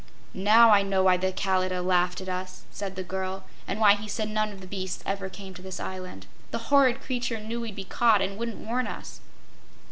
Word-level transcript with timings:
"Now 0.33 0.71
I 0.71 0.81
know 0.81 1.03
why 1.03 1.17
the 1.17 1.31
Kalidah 1.31 1.83
laughed 1.85 2.21
at 2.21 2.27
us," 2.27 2.63
said 2.71 2.95
the 2.95 3.03
girl, 3.03 3.43
"and 3.67 3.79
why 3.79 3.93
he 3.93 4.07
said 4.07 4.29
none 4.31 4.49
of 4.51 4.59
the 4.59 4.65
beasts 4.65 5.03
ever 5.05 5.29
came 5.29 5.53
to 5.53 5.61
this 5.61 5.79
island. 5.79 6.25
The 6.49 6.57
horrid 6.73 7.01
creature 7.01 7.39
knew 7.39 7.61
we'd 7.61 7.75
be 7.75 7.83
caught, 7.83 8.19
and 8.23 8.35
wouldn't 8.39 8.65
warn 8.65 8.87
us." 8.87 9.19